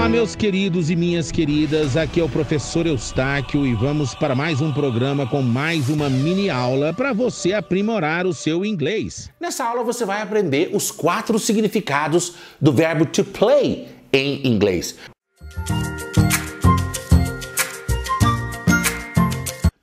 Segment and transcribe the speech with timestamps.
[0.00, 1.94] Olá, meus queridos e minhas queridas.
[1.94, 6.48] Aqui é o professor Eustáquio e vamos para mais um programa com mais uma mini
[6.48, 9.30] aula para você aprimorar o seu inglês.
[9.38, 14.96] Nessa aula você vai aprender os quatro significados do verbo to play em inglês.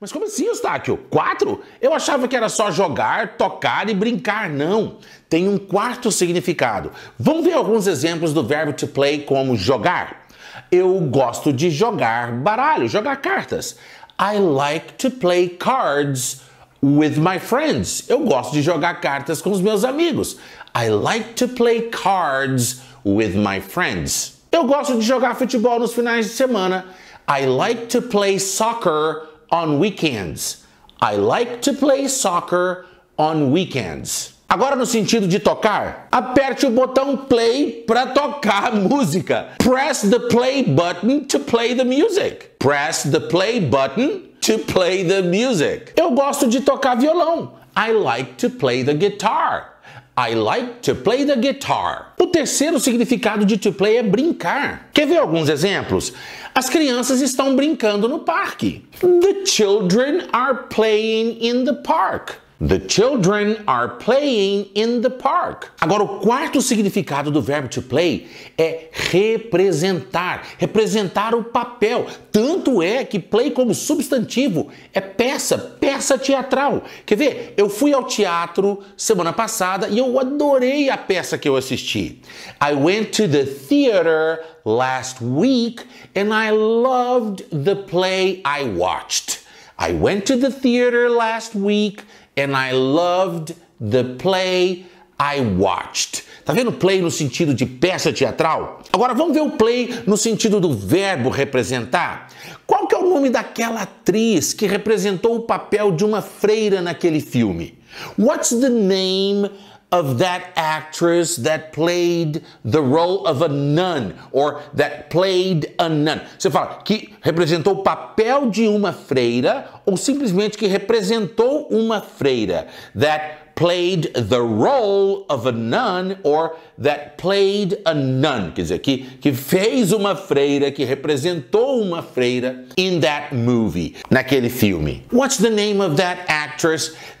[0.08, 0.96] Mas como assim, Eustáquio?
[1.10, 1.60] Quatro?
[1.82, 4.48] Eu achava que era só jogar, tocar e brincar.
[4.48, 4.96] Não.
[5.28, 6.90] Tem um quarto significado.
[7.18, 10.26] Vamos ver alguns exemplos do verbo to play como jogar.
[10.72, 13.76] Eu gosto de jogar baralho, jogar cartas.
[14.18, 16.40] I like to play cards
[16.82, 18.08] with my friends.
[18.08, 20.38] Eu gosto de jogar cartas com os meus amigos.
[20.74, 24.38] I like to play cards with my friends.
[24.50, 26.86] Eu gosto de jogar futebol nos finais de semana.
[27.28, 30.64] I like to play soccer on weekends.
[31.00, 34.34] I like to play soccer on weekends.
[34.50, 39.48] Agora no sentido de tocar, aperte o botão play para tocar a música.
[39.58, 42.58] Press the play button to play the music.
[42.58, 45.92] Press the play button to play the music.
[45.96, 47.52] Eu gosto de tocar violão.
[47.76, 49.77] I like to play the guitar.
[50.20, 52.12] I like to play the guitar.
[52.18, 54.88] O terceiro significado de to play é brincar.
[54.92, 56.12] Quer ver alguns exemplos?
[56.52, 58.84] As crianças estão brincando no parque.
[59.00, 62.32] The children are playing in the park.
[62.60, 65.70] The children are playing in the park.
[65.80, 68.26] Agora, o quarto significado do verbo to play
[68.58, 72.08] é representar, representar o papel.
[72.32, 76.82] Tanto é que play como substantivo é peça, peça teatral.
[77.06, 77.54] Quer ver?
[77.56, 82.20] Eu fui ao teatro semana passada e eu adorei a peça que eu assisti.
[82.60, 85.84] I went to the theater last week
[86.16, 89.37] and I loved the play I watched.
[89.78, 92.02] I went to the theater last week
[92.36, 94.86] and I loved the play
[95.20, 96.24] I watched.
[96.44, 98.80] Tá vendo play no sentido de peça teatral?
[98.92, 102.28] Agora vamos ver o play no sentido do verbo representar.
[102.66, 107.20] Qual que é o nome daquela atriz que representou o papel de uma freira naquele
[107.20, 107.78] filme?
[108.18, 109.50] What's the name
[109.90, 116.20] of that actress that played the role of a nun or that played a nun.
[116.38, 122.66] Você fala que representou o papel de uma freira ou simplesmente que representou uma freira.
[122.94, 128.98] That played the role of a nun or that played a nun, quer dizer, que,
[129.20, 135.02] que fez uma freira, que representou uma freira in that movie, naquele filme.
[135.10, 136.37] What's the name of that actress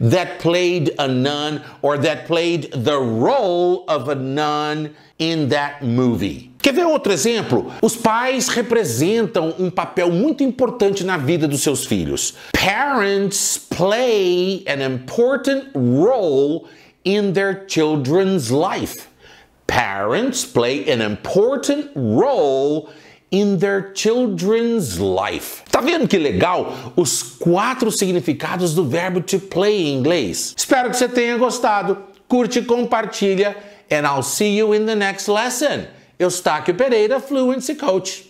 [0.00, 6.50] that played a nun or that played the role of a nun in that movie?
[6.60, 7.72] Quer ver outro exemplo?
[7.80, 12.34] Os pais representam um papel muito importante na vida dos seus filhos.
[12.52, 16.66] Parents play an important role
[17.04, 19.08] in their children's life.
[19.66, 22.88] Parents play an important role
[23.30, 25.62] in their children's life.
[25.70, 26.92] Tá vendo que legal?
[26.96, 30.54] Os quatro significados do verbo to play em inglês.
[30.56, 31.98] Espero que você tenha gostado.
[32.26, 33.56] Curte, compartilha,
[33.90, 35.86] and I'll see you in the next lesson.
[36.18, 38.27] Eustáquio Pereira, Fluency Coach.